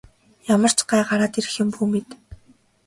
Ямар 0.53 0.71
ч 0.77 0.79
гай 0.91 1.01
гараад 1.09 1.33
ирэх 1.39 1.53
юм 1.63 1.69
бүү 1.73 1.85
мэд. 1.91 2.07